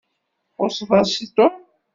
Txuṣṣeḍ-as 0.51 1.13
i 1.25 1.27
Tom. 1.35 1.55